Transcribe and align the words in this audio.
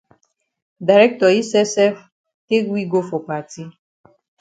Director 0.91 1.29
yi 1.35 1.41
sef 1.51 1.67
sef 1.75 1.95
take 2.47 2.67
we 2.73 2.81
go 2.93 2.99
for 3.09 3.21
party. 3.29 3.63